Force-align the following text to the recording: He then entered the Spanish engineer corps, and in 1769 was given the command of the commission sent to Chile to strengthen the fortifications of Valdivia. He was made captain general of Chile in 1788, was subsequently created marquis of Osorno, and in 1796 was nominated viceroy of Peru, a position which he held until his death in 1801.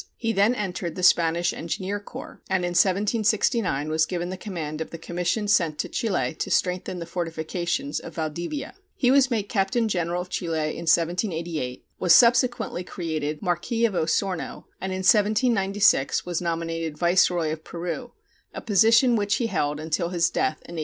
He 0.15 0.33
then 0.33 0.55
entered 0.55 0.95
the 0.95 1.03
Spanish 1.03 1.53
engineer 1.53 1.99
corps, 1.99 2.41
and 2.49 2.65
in 2.65 2.69
1769 2.69 3.87
was 3.87 4.07
given 4.07 4.29
the 4.31 4.35
command 4.35 4.81
of 4.81 4.89
the 4.89 4.97
commission 4.97 5.47
sent 5.47 5.77
to 5.77 5.87
Chile 5.89 6.33
to 6.33 6.49
strengthen 6.49 6.97
the 6.97 7.05
fortifications 7.05 7.99
of 7.99 8.15
Valdivia. 8.15 8.73
He 8.95 9.11
was 9.11 9.29
made 9.29 9.43
captain 9.47 9.87
general 9.87 10.23
of 10.23 10.29
Chile 10.29 10.57
in 10.71 10.89
1788, 10.89 11.85
was 11.99 12.15
subsequently 12.15 12.83
created 12.83 13.43
marquis 13.43 13.85
of 13.85 13.93
Osorno, 13.93 14.65
and 14.81 14.91
in 14.91 15.03
1796 15.05 16.25
was 16.25 16.41
nominated 16.41 16.97
viceroy 16.97 17.51
of 17.53 17.63
Peru, 17.63 18.13
a 18.55 18.61
position 18.61 19.15
which 19.15 19.35
he 19.35 19.45
held 19.45 19.79
until 19.79 20.09
his 20.09 20.31
death 20.31 20.63
in 20.65 20.77
1801. 20.77 20.79